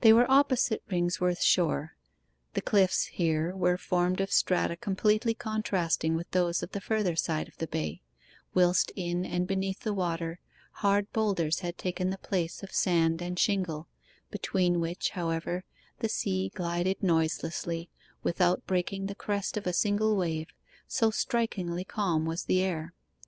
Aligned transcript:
They 0.00 0.14
were 0.14 0.30
opposite 0.30 0.82
Ringsworth 0.90 1.42
Shore. 1.42 1.94
The 2.54 2.62
cliffs 2.62 3.04
here 3.08 3.54
were 3.54 3.76
formed 3.76 4.22
of 4.22 4.32
strata 4.32 4.76
completely 4.78 5.34
contrasting 5.34 6.14
with 6.14 6.30
those 6.30 6.62
of 6.62 6.70
the 6.72 6.80
further 6.80 7.14
side 7.16 7.48
of 7.48 7.58
the 7.58 7.66
Bay, 7.66 8.00
whilst 8.54 8.92
in 8.96 9.26
and 9.26 9.46
beneath 9.46 9.80
the 9.80 9.92
water 9.92 10.40
hard 10.80 11.12
boulders 11.12 11.58
had 11.58 11.76
taken 11.76 12.08
the 12.08 12.16
place 12.16 12.62
of 12.62 12.72
sand 12.72 13.20
and 13.20 13.38
shingle, 13.38 13.88
between 14.30 14.80
which, 14.80 15.10
however, 15.10 15.64
the 15.98 16.08
sea 16.08 16.50
glided 16.54 17.02
noiselessly, 17.02 17.90
without 18.22 18.66
breaking 18.66 19.04
the 19.04 19.14
crest 19.14 19.58
of 19.58 19.66
a 19.66 19.74
single 19.74 20.16
wave, 20.16 20.46
so 20.88 21.10
strikingly 21.10 21.84
calm 21.84 22.24
was 22.24 22.44
the 22.44 22.62
air. 22.62 22.94